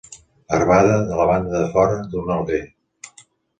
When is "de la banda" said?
1.09-1.55